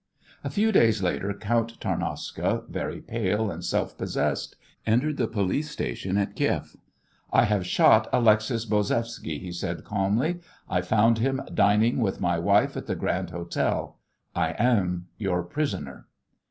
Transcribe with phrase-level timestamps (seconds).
[0.43, 5.69] A few days later Count Tarnowska, very pale and very self possessed, entered the police
[5.69, 6.75] station at Kieff.
[7.31, 10.39] "I have shot Alexis Bozevsky," he said calmly.
[10.67, 13.99] "I found him dining with my wife at the Grand Hotel.
[14.35, 16.07] I am your prisoner."